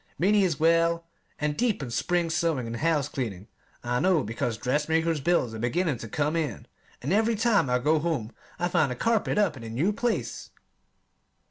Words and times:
Minnie 0.17 0.43
is 0.43 0.59
well 0.59 1.05
and 1.37 1.55
deep 1.55 1.83
in 1.83 1.91
spring 1.91 2.31
sewing 2.31 2.65
and 2.65 2.77
house 2.77 3.07
cleaning. 3.07 3.47
I 3.83 3.99
know 3.99 4.23
because 4.23 4.57
dressmaker's 4.57 5.19
bills 5.21 5.53
are 5.53 5.59
beginning 5.59 5.99
to 5.99 6.07
come 6.09 6.35
in, 6.35 6.65
and 7.03 7.13
every 7.13 7.35
time 7.35 7.69
I 7.69 7.77
go 7.77 7.99
home 7.99 8.31
I 8.57 8.67
find 8.67 8.91
a 8.91 8.95
carpet 8.95 9.37
up 9.37 9.55
in 9.55 9.63
a 9.63 9.69
new 9.69 9.93
place! 9.93 10.49